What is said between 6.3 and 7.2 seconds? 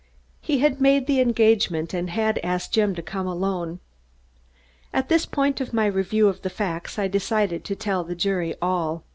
the facts I